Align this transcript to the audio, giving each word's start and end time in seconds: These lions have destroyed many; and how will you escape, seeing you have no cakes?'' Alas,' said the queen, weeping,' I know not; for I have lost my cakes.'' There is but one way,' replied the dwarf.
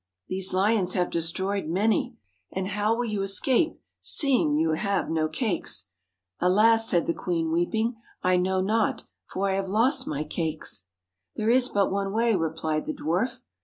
These 0.29 0.51
lions 0.51 0.93
have 0.95 1.11
destroyed 1.11 1.67
many; 1.67 2.17
and 2.51 2.69
how 2.69 2.95
will 2.95 3.05
you 3.05 3.21
escape, 3.21 3.79
seeing 3.99 4.51
you 4.51 4.71
have 4.71 5.11
no 5.11 5.27
cakes?'' 5.29 5.89
Alas,' 6.39 6.89
said 6.89 7.05
the 7.05 7.13
queen, 7.13 7.51
weeping,' 7.51 7.97
I 8.23 8.37
know 8.37 8.61
not; 8.61 9.03
for 9.27 9.47
I 9.47 9.53
have 9.53 9.69
lost 9.69 10.07
my 10.07 10.23
cakes.'' 10.23 10.85
There 11.35 11.51
is 11.51 11.69
but 11.69 11.91
one 11.91 12.11
way,' 12.13 12.33
replied 12.35 12.87
the 12.87 12.95
dwarf. 12.95 13.41